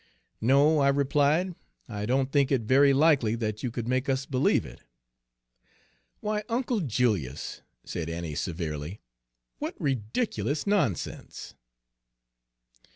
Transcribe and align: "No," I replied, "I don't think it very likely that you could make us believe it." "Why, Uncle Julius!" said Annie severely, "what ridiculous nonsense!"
"No," 0.41 0.79
I 0.79 0.87
replied, 0.87 1.53
"I 1.87 2.07
don't 2.07 2.31
think 2.31 2.51
it 2.51 2.63
very 2.63 2.91
likely 2.91 3.35
that 3.35 3.61
you 3.61 3.69
could 3.69 3.87
make 3.87 4.09
us 4.09 4.25
believe 4.25 4.65
it." 4.65 4.81
"Why, 6.21 6.41
Uncle 6.49 6.79
Julius!" 6.79 7.61
said 7.83 8.09
Annie 8.09 8.33
severely, 8.33 8.99
"what 9.59 9.79
ridiculous 9.79 10.65
nonsense!" 10.65 11.53